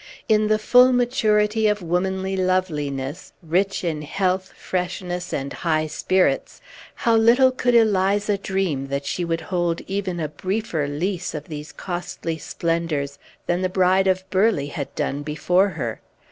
[0.27, 6.59] In the full maturity of womanly loveliness, rich in health, freshness, and high spirits,
[6.95, 11.71] how little could Eliza dream that she would hold even a briefer lease of these
[11.71, 16.01] costly splendors than the Bride of Burleigh had done before her.